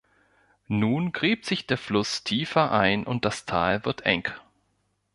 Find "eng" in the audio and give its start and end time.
4.01-4.27